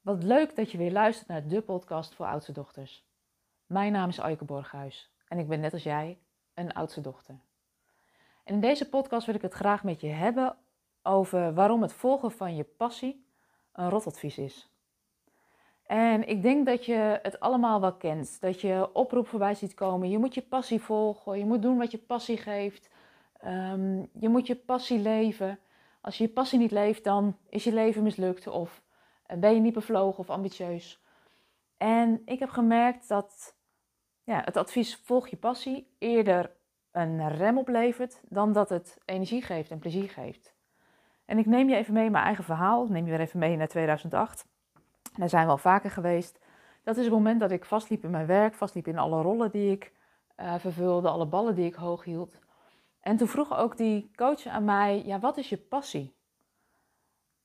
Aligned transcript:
Wat 0.00 0.22
leuk 0.22 0.56
dat 0.56 0.70
je 0.70 0.78
weer 0.78 0.92
luistert 0.92 1.28
naar 1.28 1.48
de 1.48 1.60
podcast 1.60 2.14
voor 2.14 2.26
oudste 2.26 2.52
dochters. 2.52 3.06
Mijn 3.66 3.92
naam 3.92 4.08
is 4.08 4.20
Aike 4.20 4.44
Borghuis 4.44 5.12
en 5.28 5.38
ik 5.38 5.48
ben 5.48 5.60
net 5.60 5.72
als 5.72 5.82
jij 5.82 6.18
een 6.54 6.72
oudste 6.72 7.00
dochter. 7.00 7.40
In 8.44 8.60
deze 8.60 8.88
podcast 8.88 9.26
wil 9.26 9.34
ik 9.34 9.42
het 9.42 9.54
graag 9.54 9.84
met 9.84 10.00
je 10.00 10.08
hebben 10.08 10.56
over 11.02 11.54
waarom 11.54 11.82
het 11.82 11.92
volgen 11.92 12.30
van 12.30 12.56
je 12.56 12.64
passie 12.64 13.26
een 13.72 13.90
rotadvies 13.90 14.38
is. 14.38 14.70
En 15.88 16.28
ik 16.28 16.42
denk 16.42 16.66
dat 16.66 16.84
je 16.84 17.18
het 17.22 17.40
allemaal 17.40 17.80
wel 17.80 17.94
kent. 17.94 18.40
Dat 18.40 18.60
je 18.60 18.90
oproep 18.92 19.26
voorbij 19.26 19.54
ziet 19.54 19.74
komen. 19.74 20.10
Je 20.10 20.18
moet 20.18 20.34
je 20.34 20.42
passie 20.42 20.80
volgen. 20.80 21.38
Je 21.38 21.44
moet 21.44 21.62
doen 21.62 21.78
wat 21.78 21.90
je 21.90 21.98
passie 21.98 22.36
geeft. 22.36 22.90
Ehm, 23.40 24.04
je 24.12 24.28
moet 24.28 24.46
je 24.46 24.54
passie 24.56 24.98
leven. 24.98 25.58
Als 26.00 26.18
je 26.18 26.24
je 26.24 26.30
passie 26.30 26.58
niet 26.58 26.70
leeft, 26.70 27.04
dan 27.04 27.36
is 27.48 27.64
je 27.64 27.72
leven 27.72 28.02
mislukt. 28.02 28.46
Of 28.46 28.82
ben 29.36 29.54
je 29.54 29.60
niet 29.60 29.72
bevlogen 29.72 30.18
of 30.18 30.30
ambitieus. 30.30 31.02
En 31.76 32.22
ik 32.24 32.38
heb 32.38 32.50
gemerkt 32.50 33.08
dat 33.08 33.56
ja, 34.24 34.42
het 34.44 34.56
advies 34.56 34.96
volg 34.96 35.28
je 35.28 35.36
passie 35.36 35.94
eerder 35.98 36.56
een 36.90 37.28
rem 37.28 37.58
oplevert 37.58 38.20
dan 38.28 38.52
dat 38.52 38.68
het 38.68 38.98
energie 39.04 39.42
geeft 39.42 39.70
en 39.70 39.78
plezier 39.78 40.10
geeft. 40.10 40.54
En 41.24 41.38
ik 41.38 41.46
neem 41.46 41.68
je 41.68 41.76
even 41.76 41.94
mee 41.94 42.10
mijn 42.10 42.24
eigen 42.24 42.44
verhaal. 42.44 42.86
Neem 42.86 43.04
je 43.04 43.10
weer 43.10 43.20
even 43.20 43.38
mee 43.38 43.56
naar 43.56 43.68
2008. 43.68 44.46
Daar 45.16 45.28
zijn 45.28 45.44
we 45.44 45.50
al 45.50 45.58
vaker 45.58 45.90
geweest. 45.90 46.38
Dat 46.82 46.96
is 46.96 47.04
het 47.04 47.12
moment 47.12 47.40
dat 47.40 47.50
ik 47.50 47.64
vastliep 47.64 48.04
in 48.04 48.10
mijn 48.10 48.26
werk, 48.26 48.54
vastliep 48.54 48.86
in 48.86 48.98
alle 48.98 49.22
rollen 49.22 49.50
die 49.50 49.72
ik 49.72 49.92
uh, 50.36 50.54
vervulde, 50.58 51.08
alle 51.08 51.26
ballen 51.26 51.54
die 51.54 51.66
ik 51.66 51.74
hoog 51.74 52.04
hield. 52.04 52.38
En 53.00 53.16
toen 53.16 53.28
vroeg 53.28 53.56
ook 53.56 53.76
die 53.76 54.10
coach 54.14 54.46
aan 54.46 54.64
mij: 54.64 55.02
Ja, 55.04 55.18
wat 55.18 55.36
is 55.36 55.48
je 55.48 55.56
passie? 55.56 56.14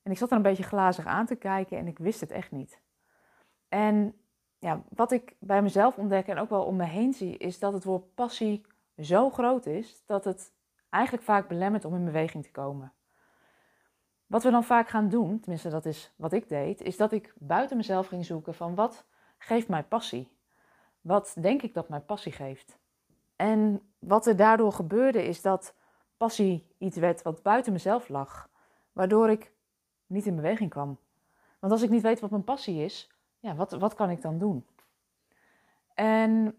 En 0.04 0.12
ik 0.12 0.18
zat 0.18 0.30
er 0.30 0.36
een 0.36 0.42
beetje 0.42 0.64
glazig 0.64 1.06
aan 1.06 1.26
te 1.26 1.36
kijken 1.36 1.78
en 1.78 1.88
ik 1.88 1.98
wist 1.98 2.20
het 2.20 2.32
echt 2.32 2.52
niet. 2.52 2.82
En 3.70 4.16
ja, 4.60 4.84
wat 4.90 5.12
ik 5.12 5.36
bij 5.40 5.62
mezelf 5.62 5.98
ontdek 5.98 6.28
en 6.28 6.38
ook 6.38 6.50
wel 6.50 6.64
om 6.64 6.76
me 6.76 6.86
heen 6.86 7.14
zie, 7.14 7.38
is 7.38 7.60
dat 7.60 7.74
het 7.74 7.84
woord 7.84 8.14
passie 8.14 8.66
zo 8.98 9.30
groot 9.30 9.66
is 9.66 10.04
dat 10.06 10.24
het 10.24 10.54
eigenlijk 10.90 11.24
vaak 11.24 11.48
belemmert 11.48 11.86
om 11.86 11.96
in 11.96 12.06
beweging 12.06 12.44
te 12.44 12.52
komen. 12.52 12.94
Wat 14.26 14.44
we 14.44 14.52
dan 14.52 14.64
vaak 14.64 14.90
gaan 14.90 15.10
doen, 15.10 15.40
tenminste 15.40 15.70
dat 15.70 15.86
is 15.86 16.14
wat 16.16 16.34
ik 16.34 16.50
deed, 16.50 16.82
is 16.82 16.98
dat 16.98 17.12
ik 17.12 17.34
buiten 17.38 17.78
mezelf 17.78 18.08
ging 18.08 18.26
zoeken 18.26 18.54
van 18.54 18.76
wat 18.76 19.06
geeft 19.38 19.68
mij 19.68 19.84
passie? 19.84 20.32
Wat 21.02 21.36
denk 21.40 21.62
ik 21.62 21.74
dat 21.74 21.90
mij 21.90 22.00
passie 22.00 22.32
geeft? 22.32 22.78
En 23.36 23.82
wat 24.00 24.26
er 24.26 24.36
daardoor 24.36 24.74
gebeurde 24.74 25.28
is 25.28 25.42
dat 25.42 25.76
passie 26.18 26.68
iets 26.78 26.98
werd 26.98 27.22
wat 27.22 27.42
buiten 27.42 27.74
mezelf 27.74 28.10
lag, 28.10 28.50
waardoor 28.92 29.30
ik 29.30 29.52
niet 30.14 30.26
in 30.26 30.36
beweging 30.36 30.70
kwam. 30.70 30.98
Want 31.60 31.74
als 31.74 31.82
ik 31.82 31.90
niet 31.90 32.02
weet 32.02 32.20
wat 32.20 32.30
mijn 32.30 32.44
passie 32.44 32.84
is, 32.84 33.10
ja, 33.40 33.56
wat, 33.56 33.72
wat 33.72 33.94
kan 33.94 34.10
ik 34.10 34.22
dan 34.22 34.38
doen? 34.38 34.66
En 35.94 36.56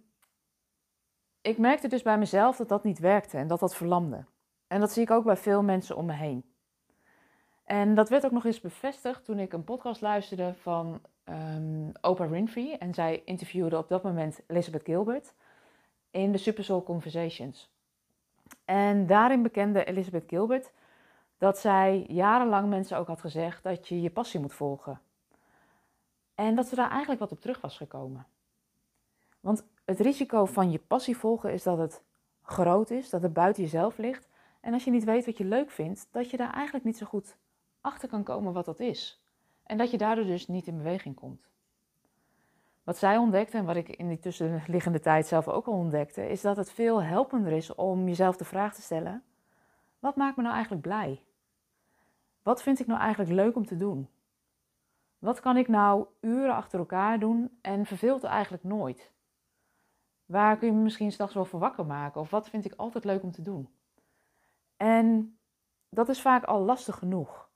ik 1.40 1.58
merkte 1.58 1.88
dus 1.88 2.02
bij 2.02 2.18
mezelf 2.18 2.56
dat 2.56 2.68
dat 2.68 2.84
niet 2.84 2.98
werkte 2.98 3.36
en 3.36 3.46
dat 3.46 3.60
dat 3.60 3.76
verlamde. 3.76 4.24
En 4.66 4.80
dat 4.80 4.92
zie 4.92 5.02
ik 5.02 5.10
ook 5.10 5.24
bij 5.24 5.36
veel 5.36 5.62
mensen 5.62 5.96
om 5.96 6.06
me 6.06 6.12
heen. 6.12 6.44
En 7.64 7.94
dat 7.94 8.08
werd 8.08 8.24
ook 8.24 8.32
nog 8.32 8.44
eens 8.44 8.60
bevestigd 8.60 9.24
toen 9.24 9.38
ik 9.38 9.52
een 9.52 9.64
podcast 9.64 10.00
luisterde 10.00 10.54
van 10.54 11.00
um, 11.24 11.92
Oprah 12.00 12.30
Winfrey. 12.30 12.78
En 12.78 12.94
zij 12.94 13.22
interviewde 13.24 13.78
op 13.78 13.88
dat 13.88 14.02
moment 14.02 14.40
Elizabeth 14.46 14.84
Gilbert 14.84 15.34
in 16.10 16.32
de 16.32 16.38
Super 16.38 16.64
Soul 16.64 16.82
Conversations. 16.82 17.72
En 18.64 19.06
daarin 19.06 19.42
bekende 19.42 19.84
Elizabeth 19.84 20.24
Gilbert 20.26 20.72
dat 21.38 21.58
zij 21.58 22.04
jarenlang 22.08 22.68
mensen 22.68 22.98
ook 22.98 23.06
had 23.06 23.20
gezegd 23.20 23.62
dat 23.62 23.88
je 23.88 24.00
je 24.00 24.10
passie 24.10 24.40
moet 24.40 24.54
volgen. 24.54 25.00
En 26.34 26.54
dat 26.54 26.66
ze 26.66 26.74
daar 26.74 26.90
eigenlijk 26.90 27.20
wat 27.20 27.32
op 27.32 27.40
terug 27.40 27.60
was 27.60 27.76
gekomen. 27.76 28.26
Want 29.40 29.66
het 29.84 30.00
risico 30.00 30.44
van 30.44 30.70
je 30.70 30.78
passie 30.78 31.16
volgen 31.16 31.52
is 31.52 31.62
dat 31.62 31.78
het 31.78 32.02
groot 32.42 32.90
is, 32.90 33.10
dat 33.10 33.22
het 33.22 33.32
buiten 33.32 33.62
jezelf 33.62 33.98
ligt. 33.98 34.28
En 34.60 34.72
als 34.72 34.84
je 34.84 34.90
niet 34.90 35.04
weet 35.04 35.26
wat 35.26 35.38
je 35.38 35.44
leuk 35.44 35.70
vindt, 35.70 36.08
dat 36.10 36.30
je 36.30 36.36
daar 36.36 36.52
eigenlijk 36.52 36.84
niet 36.84 36.96
zo 36.96 37.06
goed 37.06 37.36
achter 37.80 38.08
kan 38.08 38.22
komen 38.22 38.52
wat 38.52 38.64
dat 38.64 38.80
is. 38.80 39.22
En 39.62 39.78
dat 39.78 39.90
je 39.90 39.98
daardoor 39.98 40.24
dus 40.24 40.46
niet 40.46 40.66
in 40.66 40.76
beweging 40.76 41.14
komt. 41.14 41.48
Wat 42.82 42.98
zij 42.98 43.16
ontdekte 43.16 43.56
en 43.56 43.64
wat 43.64 43.76
ik 43.76 43.88
in 43.88 44.08
die 44.08 44.18
tussenliggende 44.18 45.00
tijd 45.00 45.26
zelf 45.26 45.48
ook 45.48 45.66
al 45.66 45.72
ontdekte, 45.72 46.28
is 46.28 46.40
dat 46.40 46.56
het 46.56 46.72
veel 46.72 47.02
helpender 47.02 47.52
is 47.52 47.74
om 47.74 48.08
jezelf 48.08 48.36
de 48.36 48.44
vraag 48.44 48.74
te 48.74 48.82
stellen: 48.82 49.22
wat 50.04 50.16
maakt 50.16 50.36
me 50.36 50.42
nou 50.42 50.54
eigenlijk 50.54 50.82
blij? 50.82 51.22
Wat 52.42 52.62
vind 52.62 52.80
ik 52.80 52.86
nou 52.86 53.00
eigenlijk 53.00 53.30
leuk 53.30 53.56
om 53.56 53.66
te 53.66 53.76
doen? 53.76 54.08
Wat 55.18 55.40
kan 55.40 55.56
ik 55.56 55.68
nou 55.68 56.06
uren 56.20 56.54
achter 56.54 56.78
elkaar 56.78 57.18
doen 57.18 57.58
en 57.60 57.86
verveelt 57.86 58.22
er 58.22 58.30
eigenlijk 58.30 58.64
nooit? 58.64 59.12
Waar 60.24 60.56
kun 60.56 60.68
je 60.68 60.74
me 60.74 60.80
misschien 60.80 61.12
s'nachts 61.12 61.34
wel 61.34 61.44
voor 61.44 61.60
wakker 61.60 61.86
maken? 61.86 62.20
Of 62.20 62.30
wat 62.30 62.48
vind 62.48 62.64
ik 62.64 62.74
altijd 62.76 63.04
leuk 63.04 63.22
om 63.22 63.30
te 63.30 63.42
doen? 63.42 63.68
En 64.76 65.38
dat 65.88 66.08
is 66.08 66.20
vaak 66.20 66.44
al 66.44 66.60
lastig 66.60 66.98
genoeg. 66.98 67.50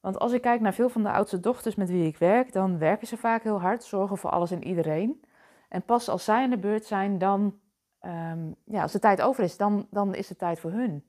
Want 0.00 0.18
als 0.18 0.32
ik 0.32 0.42
kijk 0.42 0.60
naar 0.60 0.74
veel 0.74 0.88
van 0.88 1.02
de 1.02 1.12
oudste 1.12 1.40
dochters 1.40 1.74
met 1.74 1.88
wie 1.90 2.06
ik 2.06 2.16
werk, 2.16 2.52
dan 2.52 2.78
werken 2.78 3.06
ze 3.06 3.16
vaak 3.16 3.42
heel 3.42 3.60
hard, 3.60 3.84
zorgen 3.84 4.18
voor 4.18 4.30
alles 4.30 4.50
en 4.50 4.64
iedereen. 4.64 5.24
En 5.68 5.82
pas 5.82 6.08
als 6.08 6.24
zij 6.24 6.42
aan 6.42 6.50
de 6.50 6.58
beurt 6.58 6.84
zijn, 6.84 7.18
dan, 7.18 7.60
ehm, 7.98 8.52
ja, 8.64 8.82
als 8.82 8.92
de 8.92 8.98
tijd 8.98 9.22
over 9.22 9.44
is, 9.44 9.56
dan, 9.56 9.86
dan 9.90 10.14
is 10.14 10.28
het 10.28 10.38
tijd 10.38 10.60
voor 10.60 10.70
hun. 10.70 11.06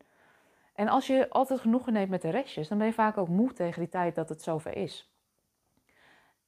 En 0.76 0.88
als 0.88 1.08
je 1.08 1.30
altijd 1.30 1.60
genoegen 1.60 1.94
neemt 1.94 2.10
met 2.10 2.22
de 2.22 2.30
restjes, 2.30 2.68
dan 2.68 2.78
ben 2.78 2.88
je 2.88 2.94
vaak 2.94 3.18
ook 3.18 3.28
moe 3.28 3.54
tegen 3.54 3.80
die 3.80 3.90
tijd 3.90 4.16
dat 4.16 4.30
het 4.30 4.42
zover 4.42 4.76
is. 4.76 5.14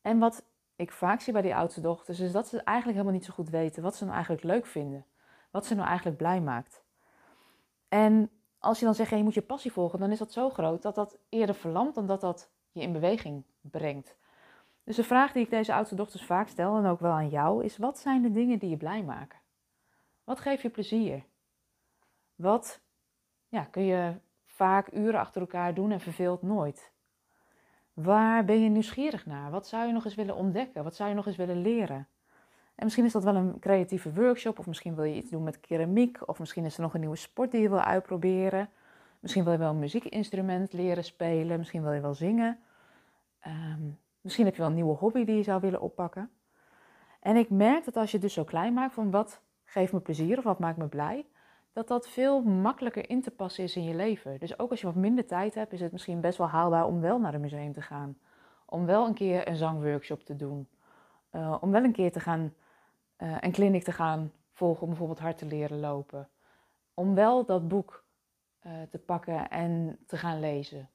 En 0.02 0.20
wat 0.20 0.46
ik 0.76 0.92
vaak 0.92 1.22
zie 1.22 1.34
bij 1.34 1.42
die 1.42 1.56
oudste 1.56 1.82
dochters, 1.82 2.20
is 2.20 2.32
dat 2.32 2.48
ze 2.48 2.62
eigenlijk 2.64 2.98
helemaal 2.98 3.20
niet 3.20 3.26
zo 3.26 3.34
goed 3.34 3.50
weten 3.50 3.84
wat 3.84 3.96
ze 3.96 4.04
nou 4.04 4.16
eigenlijk 4.16 4.46
leuk 4.46 4.66
vinden. 4.66 5.06
Wat 5.52 5.66
ze 5.66 5.76
nou 5.76 5.88
eigenlijk 5.88 6.18
blij 6.18 6.42
maakt. 6.42 6.84
En 7.88 8.32
als 8.60 8.80
je 8.80 8.86
dan 8.86 8.96
zegt, 8.96 9.10
je 9.10 9.24
moet 9.24 9.34
je 9.34 9.42
passie 9.42 9.72
volgen, 9.72 10.00
dan 10.00 10.12
is 10.12 10.20
dat 10.20 10.32
zo 10.32 10.50
groot 10.50 10.82
dat 10.82 10.96
dat 10.96 11.18
eerder 11.30 11.56
verlamt 11.56 11.96
dan 11.96 12.06
dat 12.06 12.22
dat 12.22 12.50
je 12.72 12.82
in 12.82 12.92
beweging 12.92 13.44
brengt. 13.62 14.18
Dus 14.84 14.96
de 14.96 15.04
vraag 15.04 15.32
die 15.32 15.44
ik 15.44 15.50
deze 15.50 15.74
oudste 15.74 15.96
dochters 15.96 16.26
vaak 16.26 16.48
stel, 16.48 16.78
en 16.78 16.86
ook 16.86 17.00
wel 17.00 17.12
aan 17.12 17.30
jou, 17.30 17.64
is 17.64 17.78
wat 17.78 18.00
zijn 18.00 18.22
de 18.22 18.32
dingen 18.32 18.60
die 18.60 18.70
je 18.70 18.78
blij 18.78 19.04
maken? 19.04 19.40
Wat 20.24 20.40
geeft 20.40 20.62
je 20.62 20.70
plezier? 20.70 21.24
Wat 22.36 22.82
ja, 23.48 23.64
kun 23.64 23.84
je 23.84 24.14
vaak 24.46 24.94
uren 24.94 25.20
achter 25.20 25.42
elkaar 25.42 25.74
doen 25.74 25.92
en 25.92 26.00
verveelt 26.00 26.42
nooit? 26.42 26.92
Waar 27.94 28.46
ben 28.46 28.64
je 28.64 28.70
nieuwsgierig 28.70 29.26
naar? 29.26 29.52
Wat 29.52 29.68
zou 29.68 29.88
je 29.88 29.94
nog 29.94 30.06
eens 30.06 30.16
willen 30.16 30.36
ontdekken? 30.36 30.84
Wat 30.84 30.96
zou 30.96 31.10
je 31.10 31.16
nog 31.16 31.28
eens 31.28 31.36
willen 31.36 31.62
leren? 31.62 32.08
En 32.76 32.84
misschien 32.84 33.06
is 33.06 33.12
dat 33.12 33.24
wel 33.24 33.36
een 33.36 33.60
creatieve 33.60 34.14
workshop, 34.14 34.60
of 34.60 34.68
misschien 34.68 34.96
wil 34.96 35.04
je 35.04 35.16
iets 35.16 35.30
doen 35.30 35.44
met 35.44 35.60
keramiek, 35.60 36.28
of 36.28 36.40
misschien 36.40 36.66
is 36.66 36.76
er 36.76 36.82
nog 36.82 36.94
een 36.94 37.00
nieuwe 37.00 37.16
sport 37.16 37.52
die 37.52 37.62
je 37.62 37.70
wil 37.70 37.80
uitproberen. 37.80 38.70
Misschien 39.20 39.44
wil 39.44 39.54
je 39.54 39.60
wel 39.60 39.70
een 39.70 39.80
muziekinstrument 39.80 40.74
leren 40.74 41.04
spelen, 41.04 41.58
misschien 41.58 41.84
wil 41.84 41.92
je 41.92 42.02
wel 42.02 42.14
zingen. 42.14 42.60
Ehm, 43.40 43.82
misschien 44.22 44.46
heb 44.46 44.54
je 44.54 44.62
wel 44.62 44.70
een 44.70 44.76
nieuwe 44.76 44.96
hobby 44.96 45.24
die 45.24 45.36
je 45.36 45.44
zou 45.44 45.62
willen 45.62 45.82
oppakken. 45.82 46.30
En 47.20 47.36
ik 47.36 47.50
merk 47.50 47.86
dat 47.86 47.96
als 47.96 48.12
je 48.12 48.18
het 48.18 48.26
dus 48.26 48.34
zo 48.34 48.44
klein 48.44 48.74
maakt 48.74 48.94
van 48.94 49.12
wat 49.12 49.42
geeft 49.66 49.94
me 49.94 50.00
plezier 50.00 50.38
of 50.38 50.44
wat 50.44 50.60
maakt 50.60 50.78
me 50.78 50.88
blij, 50.88 51.26
dat 51.78 51.88
dat 51.88 52.08
veel 52.08 52.42
makkelijker 52.42 53.10
in 53.10 53.22
te 53.22 53.32
passen 53.32 53.64
is 53.64 53.76
in 53.76 53.84
je 53.84 53.96
leven. 53.96 54.40
Dus 54.40 54.60
ook 54.60 54.70
als 54.70 54.80
je 54.80 54.86
wat 54.86 54.96
minder 54.96 55.26
tijd 55.26 55.56
hebt, 55.56 55.74
is 55.74 55.82
het 55.82 55.92
misschien 55.92 56.22
best 56.22 56.38
wel 56.38 56.48
haalbaar 56.48 56.86
om 56.86 57.02
wel 57.02 57.20
naar 57.20 57.34
een 57.34 57.42
museum 57.42 57.74
te 57.74 57.82
gaan. 57.82 58.18
Om 58.66 58.86
wel 58.86 59.08
een 59.08 59.14
keer 59.14 59.48
een 59.48 59.56
zangworkshop 59.56 60.24
te 60.24 60.36
doen. 60.36 60.68
Uh, 61.32 61.58
om 61.62 61.72
wel 61.72 61.84
een 61.84 61.92
keer 61.92 62.12
te 62.12 62.20
gaan, 62.20 62.54
uh, 63.18 63.38
een 63.40 63.52
clinic 63.52 63.84
te 63.84 63.92
gaan 63.92 64.32
volgen 64.54 64.82
om 64.82 64.88
bijvoorbeeld 64.88 65.20
hard 65.20 65.38
te 65.38 65.46
leren 65.46 65.80
lopen. 65.80 66.30
Om 66.94 67.16
wel 67.16 67.46
dat 67.46 67.68
boek 67.68 68.04
uh, 68.66 68.72
te 68.90 69.00
pakken 69.00 69.50
en 69.50 69.98
te 70.06 70.18
gaan 70.18 70.40
lezen. 70.40 70.90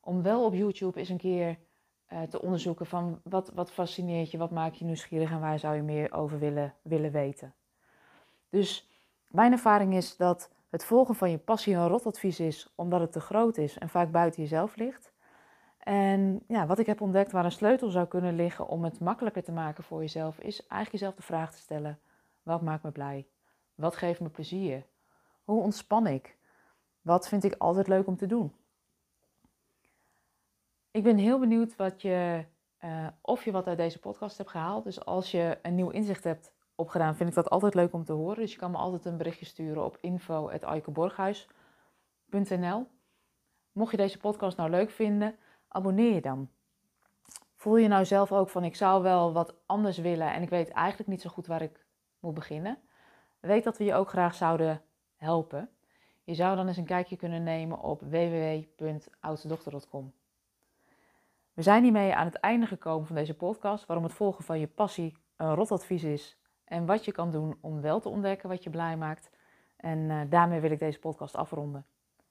Om 0.00 0.22
wel 0.22 0.44
op 0.44 0.54
YouTube 0.54 0.98
eens 0.98 1.08
een 1.08 1.16
keer 1.16 1.58
te 2.28 2.42
onderzoeken 2.42 2.86
van 2.86 3.20
wat, 3.24 3.50
wat 3.54 3.70
fascineert 3.70 4.30
je, 4.30 4.38
wat 4.38 4.50
maakt 4.50 4.78
je 4.78 4.84
nieuwsgierig 4.84 5.30
en 5.30 5.40
waar 5.40 5.58
zou 5.58 5.76
je 5.76 5.82
meer 5.82 6.12
over 6.12 6.38
willen, 6.38 6.74
willen 6.82 7.12
weten. 7.12 7.54
Dus 8.48 8.91
mijn 9.32 9.52
ervaring 9.52 9.94
is 9.94 10.16
dat 10.16 10.50
het 10.70 10.84
volgen 10.84 11.14
van 11.14 11.30
je 11.30 11.38
passie 11.38 11.74
een 11.74 11.88
rotadvies 11.88 12.40
is, 12.40 12.72
omdat 12.74 13.00
het 13.00 13.12
te 13.12 13.20
groot 13.20 13.56
is 13.56 13.78
en 13.78 13.88
vaak 13.88 14.10
buiten 14.10 14.42
jezelf 14.42 14.76
ligt. 14.76 15.12
En 15.78 16.42
ja, 16.48 16.66
wat 16.66 16.78
ik 16.78 16.86
heb 16.86 17.00
ontdekt 17.00 17.32
waar 17.32 17.44
een 17.44 17.52
sleutel 17.52 17.90
zou 17.90 18.06
kunnen 18.06 18.36
liggen 18.36 18.68
om 18.68 18.84
het 18.84 19.00
makkelijker 19.00 19.42
te 19.42 19.52
maken 19.52 19.84
voor 19.84 20.00
jezelf, 20.00 20.38
is 20.38 20.60
eigenlijk 20.60 20.92
jezelf 20.92 21.14
de 21.14 21.22
vraag 21.22 21.52
te 21.52 21.58
stellen: 21.58 22.00
wat 22.42 22.62
maakt 22.62 22.82
me 22.82 22.90
blij? 22.90 23.26
Wat 23.74 23.96
geeft 23.96 24.20
me 24.20 24.28
plezier? 24.28 24.86
Hoe 25.44 25.62
ontspan 25.62 26.06
ik? 26.06 26.36
Wat 27.00 27.28
vind 27.28 27.44
ik 27.44 27.54
altijd 27.58 27.88
leuk 27.88 28.06
om 28.06 28.16
te 28.16 28.26
doen? 28.26 28.52
Ik 30.90 31.02
ben 31.02 31.16
heel 31.16 31.38
benieuwd 31.38 31.76
wat 31.76 32.02
je, 32.02 32.44
uh, 32.84 33.06
of 33.20 33.44
je 33.44 33.50
wat 33.50 33.66
uit 33.66 33.76
deze 33.76 33.98
podcast 33.98 34.38
hebt 34.38 34.50
gehaald. 34.50 34.84
Dus 34.84 35.04
als 35.04 35.30
je 35.30 35.58
een 35.62 35.74
nieuw 35.74 35.90
inzicht 35.90 36.24
hebt 36.24 36.51
opgedaan, 36.74 37.16
vind 37.16 37.28
ik 37.28 37.34
dat 37.34 37.50
altijd 37.50 37.74
leuk 37.74 37.92
om 37.92 38.04
te 38.04 38.12
horen. 38.12 38.36
Dus 38.36 38.52
je 38.52 38.58
kan 38.58 38.70
me 38.70 38.76
altijd 38.76 39.04
een 39.04 39.16
berichtje 39.16 39.46
sturen 39.46 39.84
op 39.84 39.98
info.aikeborghuis.nl 40.00 42.86
Mocht 43.72 43.90
je 43.90 43.96
deze 43.96 44.18
podcast 44.18 44.56
nou 44.56 44.70
leuk 44.70 44.90
vinden, 44.90 45.36
abonneer 45.68 46.14
je 46.14 46.20
dan. 46.20 46.48
Voel 47.54 47.76
je 47.76 47.88
nou 47.88 48.04
zelf 48.04 48.32
ook 48.32 48.48
van 48.48 48.64
ik 48.64 48.76
zou 48.76 49.02
wel 49.02 49.32
wat 49.32 49.54
anders 49.66 49.98
willen 49.98 50.32
en 50.32 50.42
ik 50.42 50.48
weet 50.48 50.70
eigenlijk 50.70 51.08
niet 51.08 51.20
zo 51.20 51.30
goed 51.30 51.46
waar 51.46 51.62
ik 51.62 51.86
moet 52.20 52.34
beginnen? 52.34 52.78
Weet 53.40 53.64
dat 53.64 53.78
we 53.78 53.84
je 53.84 53.94
ook 53.94 54.08
graag 54.08 54.34
zouden 54.34 54.82
helpen. 55.16 55.70
Je 56.24 56.34
zou 56.34 56.56
dan 56.56 56.66
eens 56.66 56.76
een 56.76 56.84
kijkje 56.84 57.16
kunnen 57.16 57.42
nemen 57.42 57.78
op 57.78 58.00
www.oudstedochter.com. 58.00 60.12
We 61.52 61.62
zijn 61.62 61.82
hiermee 61.82 62.14
aan 62.14 62.26
het 62.26 62.34
einde 62.34 62.66
gekomen 62.66 63.06
van 63.06 63.16
deze 63.16 63.34
podcast, 63.34 63.86
waarom 63.86 64.04
het 64.04 64.14
volgen 64.14 64.44
van 64.44 64.60
je 64.60 64.66
passie 64.66 65.16
een 65.36 65.54
rotadvies 65.54 66.04
is 66.04 66.36
en 66.72 66.86
wat 66.86 67.04
je 67.04 67.12
kan 67.12 67.30
doen 67.30 67.56
om 67.60 67.80
wel 67.80 68.00
te 68.00 68.08
ontdekken 68.08 68.48
wat 68.48 68.62
je 68.62 68.70
blij 68.70 68.96
maakt. 68.96 69.30
En 69.76 69.98
uh, 69.98 70.20
daarmee 70.28 70.60
wil 70.60 70.70
ik 70.70 70.78
deze 70.78 70.98
podcast 70.98 71.36
afronden. 71.36 71.86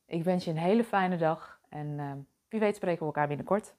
Ik 0.06 0.24
wens 0.24 0.46
je 0.46 0.52
een 0.52 0.58
hele 0.58 0.84
fijne 0.84 1.18
dag 1.18 1.60
en 1.70 1.88
uh, 1.88 2.12
wie 2.50 2.60
weet 2.60 2.76
spreken 2.76 3.00
we 3.00 3.06
elkaar 3.06 3.28
binnenkort. 3.28 3.76